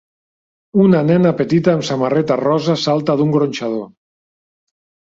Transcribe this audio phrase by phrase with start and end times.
[0.85, 3.89] Una nena petita amb samarreta rosa salta d'un gronxador.